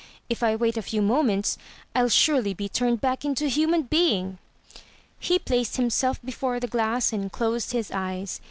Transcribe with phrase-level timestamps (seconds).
[0.29, 1.59] "If I wait a few moments,
[1.95, 4.39] TU surely be turned back into a human being."
[5.19, 8.39] He placed himself before the glass and closed his eyes.